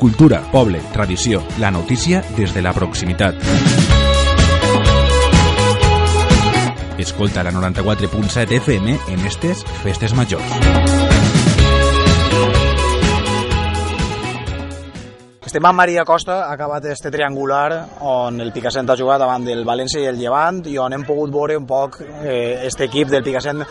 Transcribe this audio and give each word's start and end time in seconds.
Cultura, 0.00 0.40
poble, 0.50 0.80
tradició, 0.94 1.42
la 1.58 1.70
notícia 1.70 2.22
des 2.32 2.54
de 2.54 2.62
la 2.62 2.72
proximitat. 2.72 3.34
Escolta 6.96 7.42
la 7.44 7.52
94.7 7.52 8.56
FM 8.62 8.94
en 9.12 9.26
estes 9.28 9.60
festes 9.82 10.14
majors. 10.16 10.54
Estem 15.44 15.68
amb 15.68 15.76
Maria 15.76 16.06
Costa, 16.08 16.46
ha 16.46 16.54
acabat 16.54 16.88
este 16.88 17.12
triangular 17.12 18.00
on 18.00 18.40
el 18.40 18.54
Picassent 18.56 18.88
ha 18.88 18.96
jugat 18.96 19.20
davant 19.20 19.44
del 19.44 19.66
València 19.68 20.00
i 20.00 20.08
el 20.08 20.16
Llevant 20.16 20.62
i 20.64 20.78
on 20.80 20.96
hem 20.96 21.04
pogut 21.04 21.28
veure 21.36 21.60
un 21.60 21.68
poc 21.68 22.00
eh, 22.00 22.64
este 22.64 22.88
equip 22.88 23.12
del 23.12 23.26
Picassent 23.26 23.66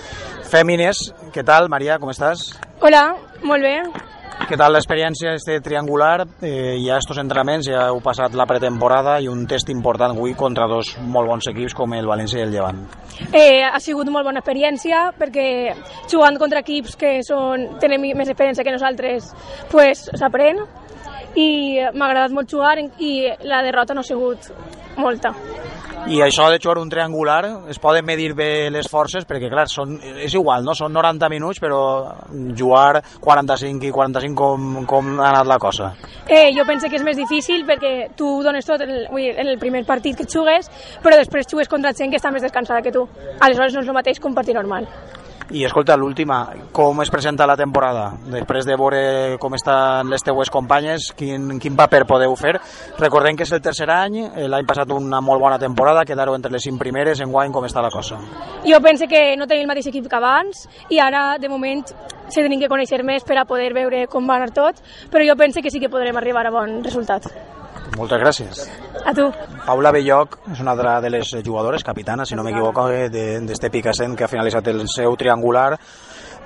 Fèmines. 0.54 1.07
Què 1.34 1.41
tal, 1.41 1.73
Maria, 1.73 1.98
com 1.98 2.14
estàs? 2.14 2.52
Hola, 2.86 3.07
molt 3.41 3.66
bé. 3.66 3.80
Què 4.48 4.57
tal 4.57 4.74
l'experiència 4.74 5.34
este 5.38 5.60
triangular? 5.61 6.24
Eh, 6.42 6.78
ha 6.89 6.98
estos 6.98 7.20
entrenaments, 7.21 7.68
ja 7.70 7.88
heu 7.89 8.00
passat 8.02 8.34
la 8.38 8.48
pretemporada 8.50 9.18
i 9.21 9.28
un 9.29 9.43
test 9.50 9.70
important 9.74 10.15
avui 10.15 10.34
contra 10.39 10.68
dos 10.71 10.96
molt 11.02 11.29
bons 11.29 11.50
equips 11.52 11.75
com 11.78 11.93
el 11.98 12.07
València 12.10 12.39
i 12.39 12.46
el 12.48 12.56
Llevant. 12.56 12.79
Eh, 13.29 13.62
ha 13.68 13.79
sigut 13.84 14.10
molt 14.10 14.25
bona 14.25 14.42
experiència 14.42 15.10
perquè 15.20 15.48
jugant 16.10 16.39
contra 16.42 16.64
equips 16.64 16.96
que 17.00 17.18
són, 17.28 17.68
tenen 17.84 18.02
més 18.02 18.32
experiència 18.32 18.65
que 18.65 18.74
nosaltres 18.74 19.34
pues, 19.74 20.07
s'aprèn 20.18 20.64
i 21.37 21.50
m'ha 21.93 22.07
agradat 22.07 22.34
molt 22.34 22.50
jugar 22.50 22.78
i 22.79 23.14
la 23.46 23.62
derrota 23.65 23.93
no 23.93 24.01
ha 24.01 24.07
sigut 24.07 24.50
molta. 24.98 25.36
I 26.10 26.24
això 26.26 26.48
de 26.50 26.58
jugar 26.58 26.80
un 26.82 26.90
triangular 26.90 27.44
es 27.70 27.78
poden 27.78 28.06
medir 28.06 28.32
bé 28.34 28.70
les 28.74 28.88
forces 28.90 29.28
perquè 29.30 29.50
clar, 29.52 29.68
són, 29.70 29.94
és 30.26 30.34
igual, 30.34 30.64
no? 30.66 30.74
són 30.74 30.94
90 30.96 31.30
minuts 31.30 31.62
però 31.62 31.82
jugar 32.58 33.04
45 33.22 33.86
i 33.86 33.92
45 33.94 34.34
com, 34.40 34.66
com 34.90 35.12
ha 35.20 35.30
anat 35.30 35.52
la 35.52 35.59
cosa? 35.62 35.92
Eh, 36.26 36.50
jo 36.58 36.66
penso 36.66 36.90
que 36.90 36.98
és 36.98 37.06
més 37.06 37.20
difícil 37.20 37.62
perquè 37.68 38.10
tu 38.18 38.40
dones 38.42 38.66
tot 38.66 38.82
el, 38.82 39.06
el 39.14 39.54
primer 39.62 39.84
partit 39.86 40.18
que 40.18 40.26
jugues 40.26 40.72
però 41.04 41.20
després 41.20 41.46
jugues 41.46 41.70
contra 41.70 41.94
gent 41.94 42.10
que 42.10 42.18
està 42.18 42.34
més 42.34 42.46
descansada 42.46 42.82
que 42.82 42.96
tu. 42.96 43.06
Aleshores 43.40 43.78
no 43.78 43.86
és 43.86 43.94
el 43.94 44.00
mateix 44.02 44.18
que 44.18 44.30
un 44.32 44.38
partit 44.38 44.58
normal. 44.58 44.90
I 45.50 45.64
escolta, 45.66 45.95
l'última, 45.97 46.44
com 46.72 47.02
es 47.02 47.09
presenta 47.09 47.47
la 47.50 47.55
temporada? 47.58 48.11
Després 48.30 48.67
de 48.69 48.75
veure 48.78 49.00
com 49.42 49.55
estan 49.58 50.09
les 50.11 50.22
teues 50.22 50.52
companyes, 50.53 51.08
quin, 51.17 51.55
quin 51.58 51.78
paper 51.80 52.03
podeu 52.05 52.36
fer? 52.38 52.53
Recordem 53.00 53.38
que 53.38 53.47
és 53.47 53.53
el 53.58 53.64
tercer 53.66 53.89
any, 53.89 54.20
eh, 54.27 54.45
l'any 54.45 54.67
passat 54.70 54.94
una 54.94 55.23
molt 55.25 55.42
bona 55.42 55.58
temporada, 55.58 56.05
quedar 56.05 56.30
entre 56.36 56.53
les 56.53 56.61
cinc 56.61 56.77
primeres, 56.77 57.22
en 57.25 57.33
guany 57.33 57.52
com 57.52 57.66
està 57.66 57.81
la 57.81 57.89
cosa? 57.89 58.20
Jo 58.61 58.77
penso 58.86 59.09
que 59.09 59.36
no 59.38 59.47
tenim 59.47 59.66
el 59.66 59.73
mateix 59.73 59.89
equip 59.89 60.05
que 60.05 60.22
abans 60.22 60.67
i 60.89 61.02
ara, 61.02 61.39
de 61.42 61.50
moment, 61.50 61.81
se 62.30 62.44
tenim 62.45 62.61
que 62.61 62.70
conèixer 62.70 63.02
més 63.03 63.25
per 63.25 63.39
a 63.42 63.47
poder 63.50 63.73
veure 63.73 64.05
com 64.05 64.30
va 64.30 64.38
anar 64.38 64.53
tot, 64.53 64.83
però 65.09 65.25
jo 65.25 65.36
penso 65.36 65.66
que 65.66 65.73
sí 65.73 65.81
que 65.81 65.89
podrem 65.89 66.17
arribar 66.17 66.45
a 66.45 66.53
bon 66.53 66.83
resultat. 66.83 67.25
Moltes 67.98 68.22
gràcies. 68.22 68.62
A 69.06 69.14
tu. 69.16 69.30
Paula 69.66 69.92
Belloc 69.95 70.38
és 70.54 70.62
una 70.62 70.76
altra 70.76 71.00
de 71.02 71.09
les 71.14 71.32
jugadores, 71.45 71.84
capitana, 71.84 72.26
si 72.26 72.36
no 72.36 72.44
m'equivoco, 72.44 72.88
d'este 73.09 73.72
Picassent 73.73 74.16
que 74.16 74.26
ha 74.26 74.32
finalitzat 74.32 74.68
el 74.72 74.86
seu 74.92 75.16
triangular. 75.18 75.73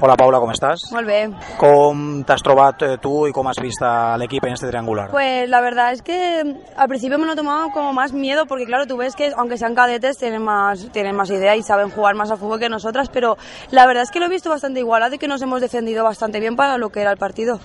Hola 0.02 0.16
Paula, 0.18 0.40
com 0.42 0.50
estàs? 0.50 0.88
Molt 0.92 1.08
bé. 1.08 1.20
Com 1.62 2.24
t'has 2.28 2.42
trobat 2.44 2.82
eh, 2.82 2.96
tú 3.00 3.28
y 3.28 3.32
cómo 3.32 3.52
has 3.52 3.60
visto 3.62 3.86
al 3.86 4.22
equipo 4.24 4.48
en 4.48 4.54
este 4.54 4.68
triangular? 4.68 5.12
Pues 5.12 5.48
la 5.48 5.62
verdad 5.62 5.94
es 5.94 6.02
que 6.02 6.58
al 6.76 6.88
principio 6.88 7.20
me 7.20 7.28
lo 7.28 7.36
tomaba 7.36 7.72
como 7.72 7.94
más 7.94 8.12
miedo 8.12 8.48
porque 8.48 8.66
claro, 8.66 8.88
tú 8.88 8.98
ves 8.98 9.16
que 9.16 9.32
aunque 9.38 9.58
sean 9.58 9.76
cadetes 9.76 10.18
tienen 10.18 10.42
más, 10.44 10.90
tienen 10.92 11.16
más 11.16 11.30
idea 11.30 11.56
y 11.56 11.62
saben 11.62 11.92
jugar 11.92 12.16
más 12.16 12.32
a 12.32 12.38
fútbol 12.38 12.60
que 12.60 12.70
nosotras, 12.70 13.10
pero 13.10 13.38
la 13.70 13.86
verdad 13.86 14.04
es 14.04 14.12
que 14.12 14.20
lo 14.20 14.26
he 14.26 14.30
visto 14.30 14.50
bastante 14.50 14.80
igualado 14.80 15.16
y 15.16 15.20
que 15.20 15.28
nos 15.28 15.42
hemos 15.42 15.62
defendido 15.62 16.04
bastante 16.04 16.40
bien 16.40 16.56
para 16.56 16.78
lo 16.78 16.90
que 16.90 17.02
era 17.02 17.12
el 17.12 17.18
partido. 17.18 17.60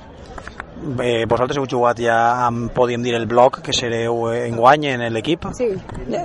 Eh, 1.02 1.26
vosaltres 1.26 1.58
heu 1.58 1.66
jugat 1.66 1.98
ja 2.00 2.46
amb, 2.46 2.70
podríem 2.74 3.02
dir, 3.02 3.14
el 3.18 3.26
bloc 3.26 3.60
que 3.66 3.72
sereu 3.74 4.30
en 4.32 4.56
guany 4.56 4.86
en 4.92 5.02
l'equip? 5.12 5.48
Sí, 5.56 5.68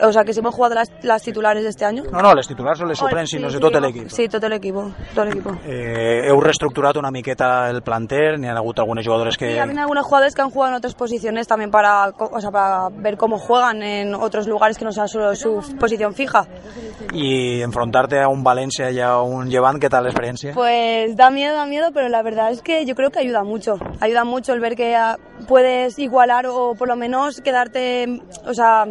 o 0.03 0.11
sea 0.13 0.23
que 0.23 0.33
si 0.33 0.39
hemos 0.39 0.53
jugado 0.53 0.75
las, 0.75 0.91
las 1.01 1.23
titulares 1.23 1.63
de 1.63 1.69
este 1.69 1.85
año. 1.85 2.03
No, 2.11 2.21
no, 2.21 2.33
les 2.35 2.47
titulars 2.47 2.81
o 2.81 2.85
les 2.85 2.97
suplents, 2.97 3.31
sí, 3.31 3.37
sinó 3.37 3.49
sí, 3.49 3.59
tot 3.59 3.73
sí, 3.73 3.81
l'equip. 3.81 4.09
Sí, 4.09 4.27
tot 4.29 4.43
l'equip, 4.43 4.75
tot 5.15 5.25
l'equip. 5.25 5.47
Eh, 5.65 6.29
heu 6.29 6.39
reestructurat 6.39 6.97
una 7.01 7.11
miqueta 7.11 7.69
el 7.69 7.81
planter, 7.81 8.37
n'hi 8.39 8.51
ha 8.51 8.57
hagut 8.57 8.79
algunes 8.79 9.05
jugadores 9.05 9.37
que... 9.37 9.51
Sí, 9.51 9.57
ha 9.57 9.63
habido 9.63 9.81
algunos 9.81 10.05
jugadores 10.05 10.35
que 10.35 10.41
han 10.41 10.51
jugado 10.51 10.73
en 10.73 10.77
otras 10.77 10.93
posiciones 10.93 11.47
también 11.47 11.71
para, 11.71 12.09
o 12.09 12.39
sea, 12.39 12.51
para 12.51 12.89
ver 12.89 13.17
cómo 13.17 13.39
juegan 13.39 13.81
en 13.81 14.13
otros 14.13 14.47
lugares 14.47 14.77
que 14.77 14.85
no 14.85 14.91
sea 14.91 15.07
solo 15.07 15.35
su 15.35 15.61
posición 15.79 16.13
fija. 16.13 16.45
Y 17.11 17.61
enfrontarte 17.61 18.21
a 18.21 18.27
un 18.27 18.43
Valencia 18.43 18.91
y 18.91 18.99
a 18.99 19.19
un 19.19 19.49
Llevant, 19.49 19.79
¿qué 19.79 19.89
tal 19.89 20.03
la 20.03 20.09
experiencia? 20.09 20.53
Pues 20.53 21.15
da 21.15 21.29
miedo, 21.29 21.55
da 21.55 21.65
miedo, 21.65 21.91
pero 21.93 22.07
la 22.09 22.21
verdad 22.21 22.51
es 22.51 22.61
que 22.61 22.85
yo 22.85 22.95
creo 22.95 23.09
que 23.09 23.19
ayuda 23.19 23.43
mucho. 23.43 23.77
Ayuda 23.99 24.23
mucho 24.23 24.42
el 24.51 24.59
ver 24.59 24.75
que 24.75 24.95
ah, 24.95 25.17
puedes 25.47 25.97
igualar 25.99 26.45
o 26.47 26.75
por 26.75 26.89
lo 26.89 26.97
menos 26.97 27.39
quedarte, 27.39 28.19
o 28.45 28.53
sea, 28.53 28.85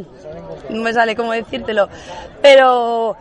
no 0.71 0.83
me 0.83 0.93
sale 0.95 1.15
cómo 1.15 1.33
decírtelo, 1.33 1.89
pero 2.41 3.17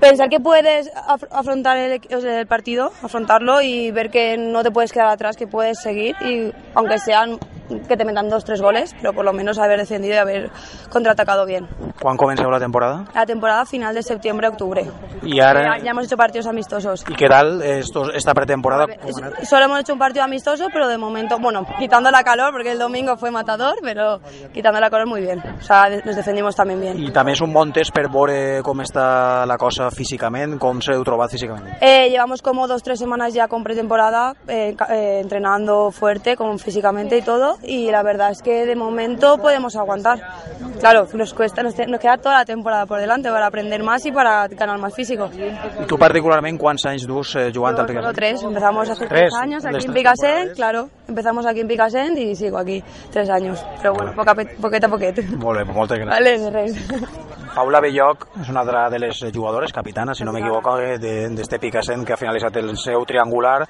pensar 0.00 0.28
que 0.28 0.40
puedes 0.40 0.92
af- 0.94 1.26
afrontar 1.30 1.76
el 1.78 2.46
partido, 2.46 2.92
afrontarlo 3.02 3.60
y 3.62 3.90
ver 3.90 4.10
que 4.10 4.36
no 4.36 4.62
te 4.62 4.70
puedes 4.70 4.92
quedar 4.92 5.08
atrás, 5.08 5.36
que 5.36 5.46
puedes 5.46 5.80
seguir 5.80 6.14
y 6.22 6.52
aunque 6.74 6.98
sean 6.98 7.38
que 7.80 7.96
te 7.96 8.04
metan 8.04 8.28
dos, 8.28 8.44
tres 8.44 8.60
goles, 8.60 8.94
pero 9.00 9.12
por 9.12 9.24
lo 9.24 9.32
menos 9.32 9.58
haber 9.58 9.78
defendido 9.78 10.14
y 10.14 10.18
haber 10.18 10.50
contraatacado 10.90 11.46
bien. 11.46 11.66
Quan 12.00 12.16
comenceu 12.16 12.50
la 12.50 12.58
temporada? 12.58 13.04
La 13.14 13.24
temporada 13.26 13.64
final 13.64 13.94
de 13.94 14.02
septiembre-octubre. 14.02 14.86
Y 15.22 15.40
ahora... 15.40 15.78
Ya, 15.78 15.84
ya 15.84 15.90
hemos 15.92 16.06
hecho 16.06 16.16
partidos 16.16 16.46
amistosos. 16.46 17.04
¿Y 17.08 17.14
qué 17.14 17.28
tal 17.28 17.62
estos, 17.62 18.10
esta 18.14 18.34
pretemporada? 18.34 18.86
Es- 19.06 19.48
Solo 19.48 19.64
hemos 19.66 19.80
hecho 19.80 19.92
un 19.92 19.98
partido 19.98 20.24
amistoso, 20.24 20.66
pero 20.72 20.88
de 20.88 20.98
momento, 20.98 21.38
bueno, 21.38 21.64
quitando 21.78 22.10
la 22.10 22.22
calor, 22.24 22.52
porque 22.52 22.72
el 22.72 22.78
domingo 22.78 23.16
fue 23.16 23.30
matador, 23.30 23.76
pero 23.82 24.20
quitando 24.52 24.80
la 24.80 24.90
calor 24.90 25.06
muy 25.06 25.20
bien. 25.20 25.40
O 25.60 25.62
sea, 25.62 25.88
nos 26.04 26.16
defendimos 26.16 26.56
también 26.56 26.80
bien. 26.80 26.98
I 27.02 27.10
també 27.12 27.32
és 27.32 27.40
un 27.42 27.52
bon 27.52 27.72
test 27.72 27.92
per 27.94 28.08
veure 28.10 28.62
com 28.62 28.80
està 28.82 29.44
la 29.46 29.56
cosa 29.58 29.90
físicament, 29.90 30.58
com 30.60 30.80
s'heu 30.82 31.02
trobat 31.04 31.30
físicament. 31.30 31.76
Eh, 31.80 32.08
llevamos 32.10 32.42
como 32.42 32.66
dos, 32.68 32.82
tres 32.82 32.98
semanas 32.98 33.34
ya 33.34 33.48
con 33.48 33.62
pretemporada, 33.62 34.34
eh, 34.48 34.74
eh, 34.90 35.20
entrenando 35.22 35.90
fuerte, 35.90 36.36
como 36.36 36.56
físicamente 36.58 37.16
y 37.18 37.22
todo, 37.22 37.56
y 37.64 37.90
la 37.90 38.02
verdad 38.02 38.30
es 38.30 38.42
que 38.42 38.66
de 38.66 38.74
momento 38.76 39.38
podemos 39.38 39.76
aguantar. 39.76 40.20
Claro, 40.80 41.06
nos 41.14 41.32
cuesta, 41.34 41.62
nos, 41.62 41.74
te- 41.74 41.86
nos 41.86 42.00
queda 42.00 42.16
toda 42.18 42.38
la 42.38 42.44
temporada 42.44 42.86
por 42.86 42.98
delante 42.98 43.30
para 43.30 43.46
aprender 43.46 43.82
más 43.82 44.04
y 44.06 44.10
para 44.12 44.48
ganar 44.48 44.78
más 44.78 44.94
físico. 44.94 45.30
I 45.32 45.86
tu 45.86 45.96
particularment 45.98 46.58
quants 46.60 46.84
anys 46.86 47.06
dus 47.06 47.36
eh, 47.36 47.52
jugant 47.54 47.78
al 47.78 47.86
Picassent? 47.86 48.14
tres, 48.16 48.42
empezamos 48.42 48.88
hace 48.88 49.06
Tres, 49.06 49.20
tres 49.30 49.34
años 49.40 49.64
aquí 49.64 49.84
en 49.86 49.92
Picassent, 49.92 50.54
claro, 50.56 50.88
empezamos 51.06 51.46
aquí 51.46 51.60
en 51.60 51.68
Picassent 51.68 52.18
y 52.18 52.34
sigo 52.34 52.58
aquí 52.58 52.82
tres 53.12 53.30
años, 53.30 53.64
pero 53.80 53.94
bueno, 53.94 54.12
poca, 54.14 54.34
poquet 54.34 54.84
a 54.84 54.88
poquet. 54.88 55.22
Molt 55.36 55.58
bé, 55.60 55.64
moltes 55.72 55.98
gràcies. 55.98 56.08
Vale, 56.10 56.38
de 56.38 56.50
res. 56.50 56.76
Paula 57.54 57.80
Belloc 57.84 58.26
és 58.40 58.48
una 58.48 58.60
altra 58.62 58.88
de 58.90 58.98
les 58.98 59.18
jugadores, 59.32 59.72
capitana, 59.72 60.14
si 60.14 60.24
no 60.24 60.32
m'equivoco, 60.32 60.78
eh, 60.80 60.98
de- 60.98 61.28
d'este 61.36 61.58
Picassent 61.60 62.04
que 62.06 62.14
ha 62.14 62.16
finalitzat 62.16 62.56
el 62.56 62.76
seu 62.78 63.04
triangular. 63.04 63.66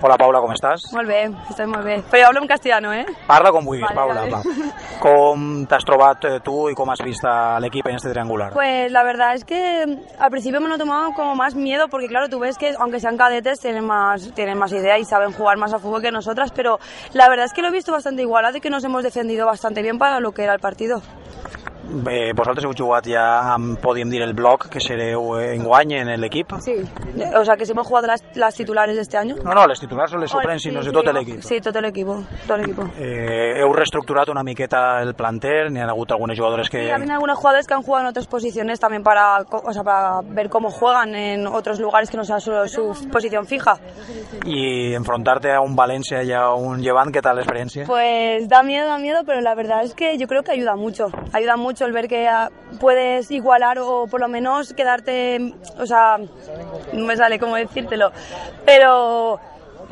Hola 0.00 0.14
Paula, 0.16 0.38
com 0.38 0.52
estàs? 0.54 0.84
Molt 0.94 1.08
bé, 1.10 1.24
estoy 1.50 1.66
muy 1.66 1.82
bien. 1.82 2.04
Pero 2.08 2.20
yo 2.22 2.26
hablo 2.28 2.40
en 2.40 2.46
castellano, 2.46 2.92
¿eh? 2.94 3.04
Parla 3.26 3.50
com 3.50 3.64
vulguis, 3.64 3.82
Vale, 3.82 3.96
Paula. 3.96 4.20
vale. 4.20 4.30
va. 4.32 4.42
Com 5.02 5.66
t'has 5.66 5.84
trobat 5.86 6.24
eh, 6.24 6.40
tu 6.42 6.68
i 6.70 6.74
com 6.74 6.90
has 6.90 6.98
vist 7.02 7.22
a 7.26 7.58
l'equip 7.62 7.86
en 7.86 7.96
este 7.96 8.10
triangular? 8.10 8.52
Pues 8.52 8.90
la 8.92 9.02
verdad 9.02 9.34
es 9.34 9.44
que 9.44 9.84
al 10.18 10.30
principio 10.30 10.60
me 10.60 10.68
lo 10.68 10.78
tomaba 10.78 11.12
como 11.14 11.34
más 11.34 11.54
miedo 11.54 11.88
porque 11.88 12.06
claro, 12.08 12.28
tú 12.28 12.38
ves 12.40 12.58
que 12.58 12.74
aunque 12.78 12.98
sean 13.00 13.16
cadetes 13.16 13.60
tienen 13.60 13.84
más, 13.84 14.32
tienen 14.34 14.58
más 14.58 14.72
idea 14.72 14.98
y 14.98 15.04
saben 15.04 15.32
jugar 15.32 15.56
más 15.56 15.72
a 15.72 15.78
fútbol 15.78 16.02
que 16.02 16.10
nosotras, 16.12 16.50
pero 16.52 16.78
la 17.12 17.28
verdad 17.28 17.46
es 17.46 17.52
que 17.52 17.62
lo 17.62 17.68
he 17.68 17.72
visto 17.72 17.92
bastante 17.92 18.22
igualado 18.22 18.56
y 18.56 18.60
que 18.60 18.70
nos 18.70 18.82
hemos 18.84 19.02
defendido 19.04 19.46
bastante 19.46 19.82
bien 19.82 19.98
para 19.98 20.20
lo 20.20 20.32
que 20.32 20.42
era 20.44 20.54
el 20.54 20.60
partido. 20.60 21.00
Eh, 21.88 22.32
vosaltres 22.36 22.66
heu 22.66 22.74
jugat 22.76 23.06
ja 23.08 23.54
amb, 23.54 23.78
podríem 23.80 24.10
dir, 24.12 24.20
el 24.22 24.34
bloc 24.36 24.68
que 24.68 24.80
sereu 24.80 25.38
en 25.40 25.64
guany 25.64 25.94
en 26.00 26.10
l'equip? 26.20 26.52
Sí. 26.60 26.76
O 27.34 27.44
sea 27.44 27.56
que 27.56 27.64
si 27.64 27.72
hemos 27.72 27.86
jugado 27.86 28.06
las, 28.06 28.22
las 28.34 28.54
titulares 28.54 28.96
de 28.96 29.02
este 29.02 29.16
año. 29.16 29.36
No, 29.42 29.54
no, 29.54 29.66
les 29.66 29.80
titulars 29.80 30.12
o 30.12 30.18
les 30.18 30.30
suplents, 30.30 30.62
sinó 30.62 30.82
de 30.84 30.92
tot 30.92 31.08
l'equip. 31.12 31.40
Sí, 31.42 31.60
tot 31.60 31.76
l'equip, 31.80 32.08
tot 32.46 32.58
l'equip. 32.60 32.78
Eh, 32.98 33.60
heu 33.62 33.72
reestructurat 33.72 34.28
una 34.28 34.44
miqueta 34.44 35.00
el 35.02 35.14
planter, 35.14 35.70
n'hi 35.72 35.80
ha 35.80 35.88
hagut 35.88 36.12
algunes 36.12 36.38
jugadores 36.38 36.68
que... 36.68 36.84
Sí, 36.84 36.90
ha 36.90 36.96
algunos 36.96 37.38
jugadores 37.38 37.66
que 37.66 37.74
han 37.74 37.82
jugado 37.82 38.04
en 38.04 38.10
otras 38.10 38.26
posiciones 38.26 38.80
también 38.80 39.02
para, 39.02 39.40
o 39.40 39.72
sea, 39.72 39.82
para 39.82 40.20
ver 40.22 40.48
cómo 40.48 40.70
juegan 40.70 41.14
en 41.14 41.46
otros 41.46 41.80
lugares 41.80 42.10
que 42.10 42.16
no 42.16 42.24
sea 42.24 42.40
solo 42.40 42.68
su 42.68 42.92
posición 43.10 43.46
fija. 43.46 43.78
I 44.44 44.94
enfrontarte 44.94 45.52
a 45.52 45.60
un 45.60 45.74
València 45.76 46.22
i 46.24 46.32
a 46.32 46.52
un 46.54 46.82
Llevant, 46.82 47.10
què 47.12 47.22
tal 47.24 47.38
l'experiència? 47.38 47.86
Pues 47.86 48.48
da 48.48 48.62
miedo, 48.62 48.86
da 48.88 48.98
miedo, 48.98 49.22
pero 49.26 49.40
la 49.40 49.54
verdad 49.54 49.82
es 49.84 49.94
que 49.94 50.16
yo 50.18 50.26
creo 50.28 50.42
que 50.42 50.52
ayuda 50.52 50.76
mucho. 50.76 51.10
Ayuda 51.32 51.56
mucho 51.56 51.77
el 51.84 51.92
ver 51.92 52.08
que 52.08 52.28
ah, 52.28 52.50
puedes 52.80 53.30
igualar 53.30 53.78
o 53.78 54.06
por 54.06 54.20
lo 54.20 54.28
menos 54.28 54.72
quedarte, 54.74 55.54
o 55.78 55.86
sea, 55.86 56.18
no 56.92 57.04
me 57.04 57.16
sale 57.16 57.38
cómo 57.38 57.56
decírtelo, 57.56 58.12
pero 58.64 59.40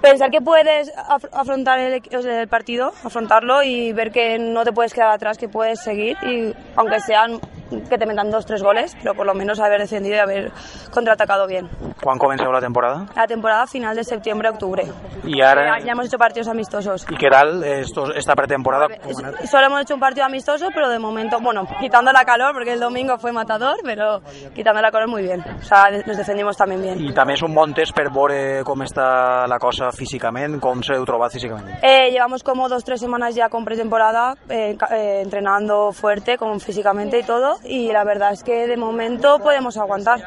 pensar 0.01 0.31
que 0.31 0.41
puedes 0.41 0.95
af- 0.95 1.29
afrontar 1.33 1.79
el, 1.79 2.03
el 2.11 2.49
partido, 2.49 2.93
afrontarlo 3.05 3.63
y 3.63 3.93
ver 3.93 4.11
que 4.13 4.39
no 4.39 4.65
te 4.65 4.73
puedes 4.73 4.93
quedar 4.93 5.11
atrás, 5.11 5.39
que 5.39 5.49
puedes 5.49 5.81
seguir 5.81 6.17
y 6.23 6.55
aunque 6.77 7.01
sean 7.01 7.41
que 7.89 7.99
te 7.99 8.07
metan 8.07 8.31
dos, 8.31 8.47
tres 8.47 8.63
goles, 8.63 8.97
pero 9.03 9.15
por 9.15 9.27
lo 9.27 9.35
menos 9.35 9.59
haber 9.61 9.81
defendido 9.81 10.17
y 10.17 10.19
haber 10.19 10.53
contraatacado 10.93 11.47
bien. 11.47 11.69
Quan 12.03 12.19
comenceu 12.19 12.53
la 12.53 12.61
temporada? 12.61 13.07
La 13.17 13.27
temporada 13.27 13.67
final 13.67 13.97
de 13.97 14.05
septiembre-octubre. 14.05 14.85
I 15.25 15.41
ara... 15.41 15.79
Ya, 15.81 15.85
ya 15.87 15.93
hemos 15.93 16.07
hecho 16.07 16.19
partidos 16.19 16.49
amistosos. 16.49 17.07
¿Y 17.11 17.17
qué 17.17 17.29
tal 17.29 17.65
esto, 17.65 18.13
esta 18.15 18.35
pretemporada? 18.35 18.87
Es- 19.07 19.51
Solo 19.51 19.67
hemos 19.67 19.81
hecho 19.83 19.95
un 19.95 20.01
partido 20.01 20.25
amistoso, 20.27 20.69
pero 20.75 20.89
de 20.89 20.99
momento, 20.99 21.39
bueno, 21.41 21.67
quitando 21.81 22.13
la 22.13 22.25
calor, 22.25 22.53
porque 22.55 22.73
el 22.73 22.81
domingo 22.81 23.19
fue 23.19 23.33
matador, 23.33 23.77
pero 23.83 24.21
quitando 24.55 24.81
la 24.81 24.91
calor 24.91 25.09
muy 25.09 25.23
bien. 25.23 25.43
O 25.61 25.63
sea, 25.65 25.91
nos 26.07 26.17
defendimos 26.17 26.57
también 26.57 26.83
bien. 26.83 27.01
I 27.07 27.13
també 27.13 27.35
és 27.35 27.43
un 27.43 27.55
bon 27.55 27.73
test 27.75 27.95
per 27.97 28.09
veure 28.13 28.63
com 28.65 28.83
està 28.85 29.47
la 29.49 29.59
cosa 29.59 29.91
físicament, 29.93 30.59
com 30.61 30.83
s'heu 30.85 31.05
trobat 31.09 31.33
físicament. 31.33 31.79
Eh, 31.83 32.11
llevamos 32.11 32.43
como 32.43 32.69
dos, 32.69 32.85
tres 32.85 33.01
semanas 33.01 33.35
ya 33.35 33.49
con 33.49 33.65
pretemporada, 33.65 34.35
eh, 34.49 34.77
eh, 34.91 35.21
entrenando 35.25 35.93
fuerte, 35.93 36.37
como 36.39 36.59
físicamente 36.61 37.19
y 37.19 37.23
todo, 37.23 37.56
y 37.65 37.93
la 37.93 38.05
verdad 38.05 38.33
es 38.33 38.43
que 38.43 38.67
de 38.67 38.77
momento 38.77 39.39
podemos 39.39 39.77
aguantar. 39.77 40.21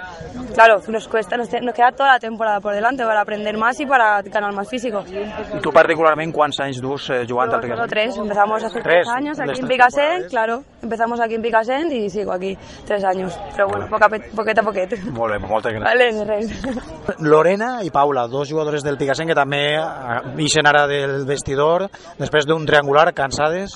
Claro, 0.53 0.81
nos 0.87 1.07
cuesta, 1.07 1.37
nos, 1.37 1.49
nos 1.61 1.73
queda 1.73 1.91
toda 1.91 2.13
la 2.13 2.19
temporada 2.19 2.59
por 2.59 2.73
delante 2.73 3.03
para 3.03 3.21
aprender 3.21 3.57
más 3.57 3.79
y 3.79 3.85
para 3.85 4.21
ganar 4.21 4.53
más 4.53 4.67
físico. 4.69 5.03
I 5.09 5.61
tu 5.61 5.71
particularment 5.71 6.33
quants 6.35 6.59
anys 6.59 6.81
dus 6.81 7.09
eh, 7.09 7.25
jugant 7.27 7.53
al 7.53 7.61
Picassent? 7.61 7.89
tres, 7.89 8.17
empezamos 8.17 8.63
hace 8.63 8.81
Tres, 8.81 9.05
tres, 9.05 9.07
años 9.07 9.39
aquí 9.39 9.59
en 9.59 9.67
Picassent, 9.67 10.27
claro, 10.29 10.63
empezamos 10.81 11.19
aquí 11.19 11.35
en 11.35 11.41
Picassent 11.41 11.91
y 11.91 12.09
sigo 12.09 12.31
aquí 12.31 12.57
tres 12.85 13.03
años, 13.03 13.37
pero 13.55 13.67
bueno, 13.67 13.87
poca, 13.89 14.07
poqueta 14.35 14.61
a 14.61 14.63
poquet. 14.63 14.97
Molt 15.11 15.33
bé, 15.33 15.39
moltes 15.39 15.73
gràcies. 15.73 15.83
Vale, 15.83 16.13
de 16.13 16.25
res. 16.25 17.19
Lorena 17.19 17.83
i 17.83 17.91
Paula, 17.91 18.27
dos 18.27 18.49
jugadores 18.49 18.83
del 18.83 18.97
Picassent 18.97 19.29
que 19.29 19.37
també 19.37 19.63
eh, 19.75 20.19
ixen 20.45 20.67
ara 20.67 20.85
del 20.87 21.25
vestidor 21.29 21.89
després 22.19 22.47
d'un 22.47 22.65
triangular, 22.65 23.11
cansades. 23.13 23.75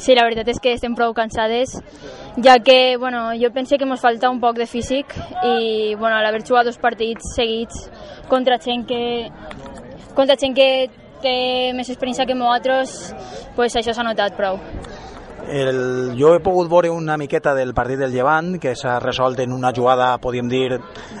Sí, 0.00 0.14
la 0.16 0.24
veritat 0.24 0.48
és 0.48 0.60
que 0.62 0.72
estem 0.72 0.94
prou 0.96 1.12
cansades, 1.12 1.74
ja 2.36 2.58
que 2.58 2.96
bueno, 2.96 3.32
jo 3.34 3.50
pense 3.50 3.76
que 3.76 3.84
ens 3.84 4.00
falta 4.00 4.30
un 4.30 4.40
poc 4.40 4.56
de 4.56 4.66
físic 4.66 5.14
i 5.42 5.94
bueno, 5.96 6.20
l'haver 6.22 6.44
jugat 6.46 6.66
dos 6.66 6.78
partits 6.78 7.34
seguits 7.34 7.90
contra 8.28 8.58
gent 8.58 8.86
que, 8.86 9.28
contra 10.14 10.36
gent 10.36 10.54
que 10.54 10.90
té 11.20 11.72
més 11.76 11.90
experiència 11.90 12.26
que 12.26 12.34
nosaltres, 12.38 13.14
pues 13.56 13.76
això 13.76 13.92
s'ha 13.92 14.06
notat 14.06 14.36
prou. 14.38 14.60
El, 15.50 16.12
jo 16.18 16.34
he 16.36 16.40
pogut 16.44 16.68
veure 16.70 16.90
una 16.94 17.16
miqueta 17.18 17.52
del 17.56 17.72
partit 17.74 17.98
del 17.98 18.12
Llevant, 18.14 18.52
que 18.62 18.76
s'ha 18.78 19.00
resolt 19.02 19.40
en 19.42 19.52
una 19.52 19.72
jugada, 19.74 20.12
podríem 20.22 20.46
dir, 20.48 20.78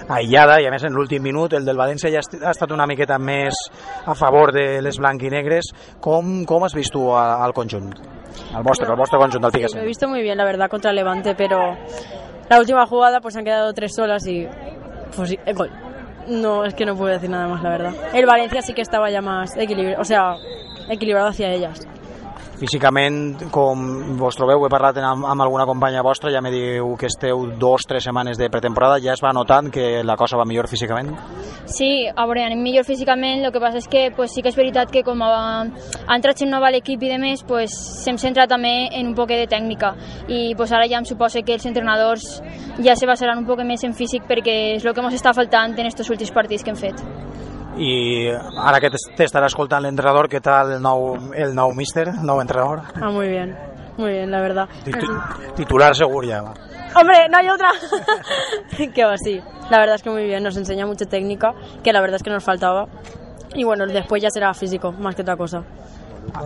aïllada, 0.08 0.60
i 0.62 0.68
a 0.68 0.70
més 0.70 0.84
en 0.86 0.94
l'últim 0.94 1.22
minut 1.22 1.52
el 1.58 1.64
del 1.66 1.76
València 1.80 2.10
ja 2.12 2.20
ha 2.20 2.24
est- 2.24 2.38
ha 2.44 2.52
estat 2.54 2.70
una 2.70 2.86
miqueta 2.86 3.18
més 3.18 3.54
a 4.06 4.14
favor 4.14 4.52
de 4.54 4.80
les 4.82 4.98
blanquinegres. 4.98 5.72
Com, 6.00 6.44
com 6.46 6.62
has 6.64 6.74
vist 6.74 6.92
tu 6.94 7.08
al 7.16 7.52
conjunt? 7.52 7.90
Al 8.54 8.62
vostre, 8.62 8.86
al 8.86 8.96
vostre 8.96 9.18
conjunt 9.18 9.42
del 9.42 9.68
Sí, 9.68 9.76
lo 9.76 9.82
he 9.82 9.86
visto 9.86 10.08
muy 10.08 10.22
bien, 10.22 10.38
la 10.38 10.44
verdad, 10.44 10.70
contra 10.70 10.92
Levante, 10.92 11.34
pero 11.34 11.76
la 12.48 12.58
última 12.60 12.86
jugada 12.86 13.20
pues 13.20 13.36
han 13.36 13.44
quedado 13.44 13.72
tres 13.72 13.94
solas 13.94 14.24
y 14.26 14.46
pues 15.16 15.30
sí, 15.30 15.38
el 15.44 15.54
gol. 15.56 15.70
No, 16.28 16.64
es 16.64 16.74
que 16.74 16.86
no 16.86 16.94
puedo 16.94 17.12
decir 17.12 17.28
nada 17.30 17.48
más, 17.48 17.62
la 17.62 17.70
verdad. 17.70 17.94
El 18.14 18.26
Valencia 18.26 18.62
sí 18.62 18.74
que 18.74 18.82
estaba 18.82 19.10
ya 19.10 19.20
más 19.20 19.56
equilibrado, 19.56 20.00
o 20.02 20.04
sea, 20.04 20.34
equilibrado 20.88 21.28
hacia 21.28 21.50
ellas. 21.52 21.80
Físicament, 22.60 23.46
com 23.48 23.84
vos 24.20 24.36
trobeu, 24.36 24.60
he 24.66 24.68
parlat 24.68 24.98
amb, 25.00 25.24
amb 25.24 25.44
alguna 25.46 25.64
companya 25.64 26.02
vostra, 26.04 26.28
ja 26.28 26.42
me 26.44 26.50
diu 26.52 26.90
que 27.00 27.08
esteu 27.08 27.46
dos, 27.56 27.86
tres 27.88 28.04
setmanes 28.04 28.36
de 28.36 28.50
pretemporada, 28.52 28.98
ja 29.00 29.14
es 29.14 29.22
va 29.24 29.30
notant 29.32 29.70
que 29.72 30.02
la 30.04 30.16
cosa 30.20 30.36
va 30.36 30.44
millor 30.44 30.68
físicament? 30.68 31.08
Sí, 31.64 31.88
a 32.04 32.26
veure, 32.28 32.42
anem 32.44 32.60
millor 32.60 32.84
físicament, 32.84 33.46
el 33.46 33.54
que 33.54 33.62
passa 33.64 33.80
és 33.80 33.88
que 33.88 34.10
pues, 34.12 34.34
sí 34.36 34.44
que 34.44 34.52
és 34.52 34.60
veritat 34.60 34.92
que 34.92 35.00
com 35.06 35.24
ha, 35.24 35.30
ha 35.64 36.18
entrat 36.18 36.44
gent 36.44 36.52
nova 36.52 36.68
a 36.68 36.74
l'equip 36.74 37.00
i 37.00 37.14
de 37.14 37.16
més, 37.22 37.40
pues, 37.48 37.72
s'hem 38.04 38.20
centrat 38.20 38.52
també 38.52 38.90
en 38.92 39.08
un 39.08 39.16
poc 39.16 39.32
de 39.32 39.48
tècnica 39.48 39.94
i 40.28 40.52
pues, 40.52 40.76
ara 40.76 40.84
ja 40.84 41.00
em 41.00 41.08
suposa 41.08 41.40
que 41.40 41.56
els 41.56 41.64
entrenadors 41.64 42.28
ja 42.84 42.92
se 42.92 43.08
basaran 43.08 43.40
un 43.40 43.48
poc 43.48 43.64
més 43.64 43.88
en 43.88 43.96
físic 43.96 44.28
perquè 44.28 44.60
és 44.76 44.84
el 44.84 44.92
que 44.92 45.00
ens 45.00 45.16
està 45.16 45.32
faltant 45.32 45.78
en 45.78 45.88
aquests 45.88 46.12
últims 46.12 46.36
partits 46.36 46.66
que 46.66 46.76
hem 46.76 46.82
fet. 46.84 47.00
I 47.78 48.28
ara 48.58 48.80
que 48.80 48.90
t'es- 48.90 49.10
t'estarà 49.16 49.46
escoltant 49.46 49.82
l'entrenador, 49.82 50.28
què 50.28 50.40
tal 50.42 50.72
el 50.72 50.82
nou, 50.82 51.14
el 51.34 51.54
nou 51.54 51.72
míster, 51.72 52.08
el 52.08 52.26
nou 52.26 52.40
entrenador? 52.40 52.82
Ah, 53.00 53.10
muy 53.10 53.28
bien, 53.28 53.56
muy 53.96 54.10
bien, 54.12 54.30
la 54.30 54.40
verdad. 54.40 54.68
Titu- 54.84 55.54
titular 55.56 55.94
segur 55.94 56.26
ja. 56.26 56.42
va. 56.42 56.54
Hombre, 56.96 57.28
no 57.30 57.38
hay 57.38 57.48
otra. 57.48 57.70
que 58.94 59.04
va, 59.04 59.16
sí. 59.16 59.40
La 59.70 59.78
verdad 59.78 59.94
es 59.94 60.02
que 60.02 60.10
muy 60.10 60.24
bien, 60.24 60.42
nos 60.42 60.56
enseña 60.56 60.84
mucha 60.86 61.06
técnica, 61.06 61.54
que 61.84 61.92
la 61.92 62.00
verdad 62.00 62.16
es 62.16 62.22
que 62.24 62.30
nos 62.30 62.42
faltaba. 62.42 62.86
Y 63.54 63.62
bueno, 63.64 63.86
después 63.86 64.20
ya 64.22 64.30
será 64.30 64.52
físico, 64.54 64.90
más 64.92 65.14
que 65.14 65.22
otra 65.22 65.36
cosa. 65.36 65.62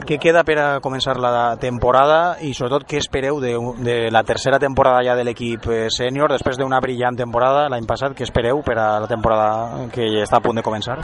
Què 0.04 0.18
queda 0.22 0.44
per 0.46 0.56
a 0.60 0.66
començar 0.84 1.16
la 1.20 1.56
temporada 1.60 2.36
i 2.46 2.52
sobretot 2.54 2.86
què 2.88 3.00
espereu 3.02 3.40
de, 3.42 3.54
de 3.84 3.96
la 4.14 4.22
tercera 4.26 4.60
temporada 4.62 5.02
ja 5.06 5.16
de 5.18 5.24
l'equip 5.26 5.66
eh, 5.70 5.86
sènior 5.90 6.32
després 6.32 6.60
d'una 6.60 6.80
brillant 6.84 7.18
temporada 7.18 7.68
l'any 7.72 7.88
passat, 7.88 8.14
què 8.16 8.26
espereu 8.26 8.62
per 8.66 8.78
a 8.78 8.88
la 9.04 9.10
temporada 9.10 9.88
que 9.94 10.10
està 10.22 10.38
a 10.38 10.44
punt 10.44 10.60
de 10.60 10.66
començar? 10.66 10.98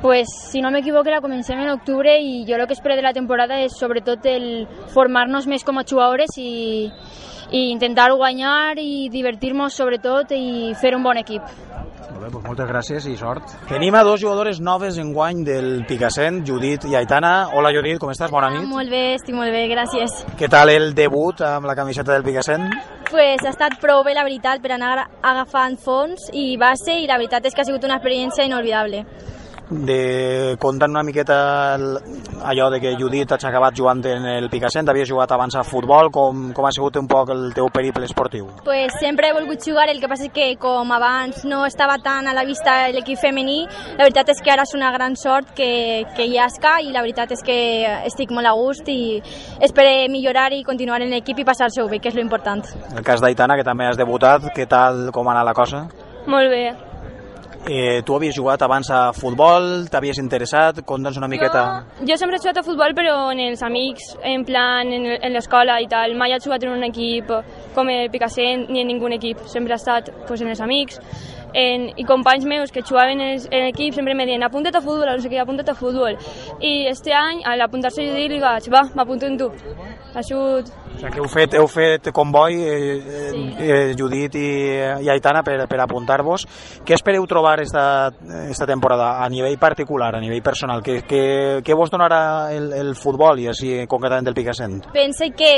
Pues, 0.00 0.28
si 0.50 0.62
no 0.62 0.70
m'equivoco, 0.70 1.10
la 1.10 1.20
comencem 1.20 1.60
en 1.60 1.70
octubre 1.70 2.14
i 2.18 2.44
jo 2.48 2.56
el 2.56 2.66
que 2.66 2.72
espero 2.72 2.96
de 2.96 3.02
la 3.02 3.12
temporada 3.12 3.60
és 3.60 3.76
sobretot 3.76 4.24
el 4.24 4.66
formar-nos 4.94 5.46
més 5.46 5.64
com 5.64 5.76
a 5.76 5.84
jugadores 5.84 6.38
i, 6.40 6.88
i 7.52 7.66
intentar 7.70 8.08
guanyar 8.16 8.78
i 8.80 9.10
divertir-nos 9.12 9.76
sobretot 9.76 10.32
i 10.32 10.72
fer 10.80 10.94
un 10.96 11.04
bon 11.04 11.20
equip. 11.20 11.44
Molt 12.10 12.24
bé, 12.24 12.30
doncs 12.32 12.46
moltes 12.48 12.68
gràcies 12.68 13.06
i 13.10 13.14
sort. 13.16 13.52
Tenim 13.68 13.94
a 13.94 14.02
dos 14.06 14.20
jugadores 14.22 14.60
noves 14.60 14.96
en 14.98 15.12
guany 15.12 15.44
del 15.44 15.84
Picassent, 15.88 16.40
Judit 16.48 16.86
i 16.88 16.96
Aitana. 16.98 17.50
Hola 17.54 17.70
Judit, 17.76 18.00
com 18.02 18.10
estàs? 18.12 18.32
Bona 18.32 18.50
nit. 18.54 18.64
Molt 18.68 18.90
bé, 18.90 19.14
estic 19.18 19.36
molt 19.36 19.52
bé, 19.52 19.66
gràcies. 19.70 20.16
Què 20.40 20.48
tal 20.50 20.72
el 20.72 20.94
debut 20.96 21.44
amb 21.46 21.68
la 21.68 21.76
camiseta 21.78 22.12
del 22.16 22.24
Picassent? 22.26 22.70
Pues 23.10 23.44
ha 23.44 23.52
estat 23.52 23.76
prou 23.82 24.04
bé, 24.06 24.14
la 24.16 24.24
veritat, 24.26 24.62
per 24.62 24.72
anar 24.74 25.06
agafant 25.20 25.76
fons 25.80 26.30
i 26.32 26.54
base 26.56 26.98
i 27.02 27.06
la 27.10 27.18
veritat 27.18 27.46
és 27.46 27.54
que 27.54 27.62
ha 27.62 27.68
sigut 27.68 27.84
una 27.84 28.00
experiència 28.00 28.46
inolvidable. 28.46 29.04
De 29.70 30.56
contant 30.58 30.90
una 30.90 31.02
miqueta 31.06 31.76
el, 31.76 31.96
allò 32.42 32.68
de 32.70 32.80
que 32.82 32.94
Judit 32.98 33.32
has 33.32 33.44
acabat 33.46 33.76
jugant 33.76 34.02
en 34.10 34.26
el 34.26 34.48
Picassent, 34.50 34.88
havies 34.90 35.08
jugat 35.08 35.30
abans 35.32 35.54
a 35.56 35.62
futbol, 35.64 36.10
com, 36.10 36.50
com 36.52 36.66
ha 36.66 36.72
sigut 36.74 36.98
un 36.98 37.06
poc 37.10 37.30
el 37.30 37.52
teu 37.54 37.70
periple 37.72 38.04
esportiu? 38.08 38.48
Pues 38.66 38.98
sempre 38.98 39.30
he 39.30 39.36
volgut 39.36 39.62
jugar, 39.64 39.88
el 39.88 40.02
que 40.02 40.10
passa 40.10 40.26
és 40.26 40.34
que 40.34 40.48
com 40.60 40.90
abans 40.92 41.44
no 41.46 41.62
estava 41.68 42.00
tan 42.02 42.26
a 42.26 42.34
la 42.34 42.44
vista 42.48 42.90
l'equip 42.90 43.22
femení, 43.22 43.62
la 43.94 44.04
veritat 44.04 44.34
és 44.34 44.42
que 44.42 44.52
ara 44.52 44.66
és 44.66 44.74
una 44.74 44.90
gran 44.92 45.16
sort 45.16 45.54
que, 45.54 46.04
que 46.16 46.26
hi 46.26 46.38
hasca 46.38 46.78
i 46.82 46.90
la 46.90 47.06
veritat 47.06 47.36
és 47.38 47.46
que 47.46 47.60
estic 48.10 48.34
molt 48.34 48.50
a 48.50 48.56
gust 48.58 48.90
i 48.90 49.20
espero 49.62 49.94
millorar 50.10 50.50
i 50.52 50.64
continuar 50.66 51.00
en 51.04 51.14
l'equip 51.14 51.38
i 51.38 51.46
passar-se-ho 51.46 51.88
bé, 51.88 52.02
que 52.02 52.10
és 52.10 52.18
lo 52.18 52.26
important. 52.26 52.66
El 52.96 53.06
cas 53.06 53.22
d'Aitana, 53.22 53.56
que 53.56 53.66
també 53.66 53.86
has 53.86 53.98
debutat, 54.00 54.50
què 54.56 54.66
tal, 54.66 55.08
com 55.14 55.28
ha 55.28 55.38
anat 55.38 55.52
la 55.52 55.56
cosa? 55.56 55.86
Molt 56.26 56.50
bé. 56.50 56.89
Eh, 57.68 58.00
tu 58.06 58.14
havies 58.16 58.32
jugat 58.34 58.62
abans 58.64 58.88
a 58.90 59.12
futbol, 59.12 59.84
t'havies 59.92 60.18
interessat, 60.22 60.80
conta'ns 60.88 61.18
una 61.20 61.28
miqueta... 61.28 61.64
Jo, 62.00 62.06
jo 62.08 62.16
sempre 62.16 62.38
he 62.38 62.40
jugat 62.40 62.60
a 62.62 62.64
futbol, 62.64 62.94
però 62.96 63.16
en 63.34 63.42
els 63.44 63.60
amics, 63.62 64.14
en 64.24 64.46
plan, 64.48 64.88
en, 64.88 65.04
en 65.20 65.36
l'escola 65.36 65.76
i 65.84 65.88
tal. 65.90 66.16
Mai 66.16 66.32
he 66.32 66.40
jugat 66.40 66.64
en 66.64 66.72
un 66.72 66.86
equip 66.88 67.28
com 67.76 67.92
el 67.92 68.08
Picassent 68.10 68.64
ni 68.72 68.80
en 68.80 68.88
ningun 68.88 69.12
equip. 69.18 69.44
Sempre 69.52 69.76
he 69.76 69.80
estat 69.80 70.08
pues, 70.26 70.40
en 70.40 70.48
els 70.54 70.64
amics. 70.64 71.02
En, 71.54 71.88
I 71.96 72.04
companys 72.08 72.46
meus 72.46 72.72
que 72.72 72.82
jugaven 72.82 73.20
en, 73.20 73.40
en 73.50 73.66
l'equip 73.66 73.94
sempre 73.94 74.14
me 74.14 74.26
deien 74.26 74.44
apunta't 74.46 74.76
a 74.76 74.84
futbol, 74.84 75.08
no 75.10 75.18
sé 75.22 75.30
què, 75.32 75.40
apunta't 75.42 75.72
a 75.72 75.78
futbol. 75.78 76.18
I 76.60 76.86
este 76.90 77.14
any, 77.16 77.42
al 77.46 77.64
apuntar-se 77.66 78.06
jo 78.06 78.28
li 78.30 78.40
vaig, 78.42 78.68
va, 78.72 78.84
m'apunto 78.94 79.26
en 79.26 79.38
tu. 79.40 79.50
Ha 80.14 80.22
sigut 80.26 80.70
O 80.90 80.98
sigui, 80.98 81.12
que 81.14 81.20
heu 81.22 81.28
fet, 81.30 81.54
heu 81.56 81.68
fet 81.70 82.10
comboi, 82.12 82.56
eh, 82.66 82.96
eh, 82.98 83.36
eh, 83.62 83.92
Judit 83.96 84.34
i, 84.36 84.48
i 85.00 85.08
Aitana, 85.08 85.40
per, 85.46 85.62
per 85.70 85.78
apuntar-vos. 85.80 86.44
Què 86.84 86.96
espereu 86.96 87.24
trobar 87.30 87.60
esta, 87.62 88.10
esta 88.50 88.66
temporada 88.68 89.12
a 89.24 89.28
nivell 89.32 89.56
particular, 89.58 90.12
a 90.16 90.20
nivell 90.20 90.42
personal? 90.42 90.82
Què, 90.84 91.00
què, 91.08 91.24
què 91.64 91.78
vos 91.78 91.94
donarà 91.94 92.50
el, 92.52 92.72
el 92.76 92.94
futbol 92.98 93.40
i 93.40 93.48
així 93.48 93.86
concretament 93.88 94.28
el 94.28 94.36
Picassent? 94.36 94.80
Pense 94.92 95.30
que 95.38 95.52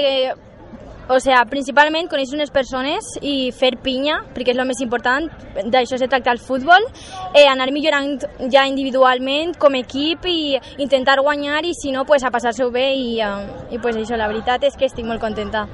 o 1.09 1.19
sea, 1.21 1.45
principalment 1.51 2.09
conèixer 2.11 2.37
unes 2.39 2.53
persones 2.55 3.09
i 3.21 3.51
fer 3.55 3.75
pinya, 3.83 4.21
perquè 4.35 4.55
és 4.55 4.61
el 4.61 4.69
més 4.69 4.83
important, 4.85 5.27
d'això 5.73 5.99
se 5.99 6.09
tracta 6.09 6.33
el 6.33 6.41
futbol, 6.43 6.87
eh, 7.35 7.47
anar 7.49 7.71
millorant 7.73 8.23
ja 8.53 8.67
individualment 8.69 9.57
com 9.59 9.75
equip 9.79 10.27
i 10.31 10.59
intentar 10.79 11.19
guanyar 11.21 11.65
i 11.67 11.75
si 11.75 11.93
no, 11.93 12.05
pues, 12.05 12.25
a 12.25 12.31
passar-s'ho 12.31 12.71
bé 12.71 12.93
i, 12.95 13.19
uh, 13.23 13.43
i 13.73 13.79
pues, 13.79 13.97
això, 13.97 14.17
la 14.17 14.31
veritat 14.31 14.65
és 14.65 14.79
que 14.79 14.87
estic 14.87 15.07
molt 15.09 15.21
contenta. 15.21 15.67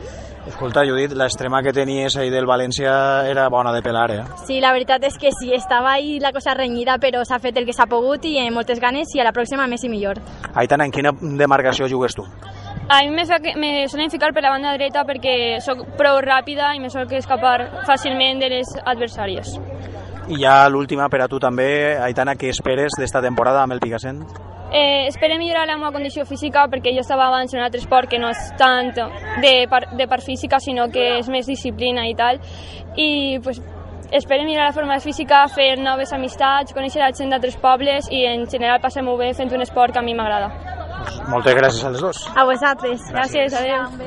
Escolta, 0.48 0.80
Judit, 0.86 1.12
l'extrema 1.12 1.60
que 1.62 1.74
tenies 1.76 2.14
ahir 2.16 2.30
del 2.32 2.46
València 2.48 2.92
era 3.28 3.50
bona 3.52 3.72
de 3.74 3.82
pelar, 3.84 4.06
eh? 4.14 4.22
Sí, 4.46 4.62
la 4.64 4.72
veritat 4.72 5.04
és 5.04 5.18
que 5.20 5.28
sí, 5.34 5.52
estava 5.52 5.92
ahí 5.92 6.18
la 6.20 6.32
cosa 6.32 6.54
renyida, 6.56 6.96
però 7.02 7.20
s'ha 7.28 7.36
fet 7.42 7.58
el 7.60 7.66
que 7.68 7.74
s'ha 7.76 7.84
pogut 7.90 8.24
i 8.24 8.38
amb 8.40 8.56
moltes 8.56 8.80
ganes 8.80 9.12
i 9.14 9.20
a 9.20 9.26
la 9.28 9.34
pròxima 9.36 9.68
més 9.68 9.84
i 9.84 9.92
millor. 9.92 10.22
Aitana, 10.54 10.88
en 10.88 10.94
quina 10.94 11.12
demarcació 11.12 11.90
jugues 11.90 12.16
tu? 12.16 12.24
A 12.90 13.02
mi 13.02 13.10
me, 13.10 13.24
que, 13.26 13.54
me 13.54 13.86
solen 13.86 14.10
ficar 14.10 14.32
per 14.32 14.42
la 14.42 14.48
banda 14.48 14.72
dreta 14.72 15.02
perquè 15.04 15.60
sóc 15.60 15.82
prou 15.98 16.22
ràpida 16.24 16.70
i 16.72 16.80
me 16.80 16.88
sol 16.88 17.04
escapar 17.12 17.84
fàcilment 17.84 18.40
de 18.40 18.48
les 18.48 18.70
adversàries. 18.80 19.50
I 20.32 20.38
ja 20.40 20.62
l'última 20.72 21.10
per 21.12 21.20
a 21.20 21.28
tu 21.28 21.36
també, 21.38 21.98
Aitana, 22.00 22.32
què 22.32 22.48
esperes 22.48 22.96
d'esta 22.96 23.20
temporada 23.20 23.60
amb 23.60 23.76
el 23.76 23.82
Picassent? 23.84 24.22
Eh, 24.72 25.04
espero 25.08 25.36
millorar 25.36 25.66
la 25.68 25.76
meva 25.76 25.92
condició 25.92 26.24
física 26.24 26.64
perquè 26.72 26.94
jo 26.96 27.04
estava 27.04 27.26
abans 27.28 27.52
en 27.52 27.60
un 27.60 27.66
altre 27.66 27.80
esport 27.80 28.08
que 28.08 28.18
no 28.20 28.32
és 28.32 28.40
tant 28.56 28.90
de 28.92 29.52
part, 29.68 29.92
de 29.96 30.08
part 30.08 30.24
física 30.24 30.60
sinó 30.60 30.88
que 30.92 31.18
és 31.18 31.28
més 31.28 31.48
disciplina 31.48 32.04
i 32.08 32.16
tal 32.16 32.40
i 32.96 33.38
pues, 33.44 33.60
espero 34.12 34.44
millorar 34.44 34.68
la 34.68 34.76
forma 34.76 35.00
física, 35.00 35.44
fer 35.52 35.74
noves 35.80 36.12
amistats, 36.12 36.72
conèixer 36.72 37.04
la 37.04 37.12
gent 37.12 37.36
d'altres 37.36 37.60
pobles 37.60 38.08
i 38.08 38.24
en 38.28 38.48
general 38.48 38.80
passar-m'ho 38.80 39.16
bé 39.20 39.34
fent 39.36 39.52
un 39.52 39.64
esport 39.64 39.92
que 39.92 40.00
a 40.00 40.04
mi 40.04 40.16
m'agrada. 40.16 40.77
Moltes 41.28 41.54
gràcies 41.58 41.84
als 41.84 42.00
dos. 42.00 42.22
A 42.34 42.44
vosaltres. 42.48 43.04
Gràcies, 43.12 43.54
adeu. 43.54 43.98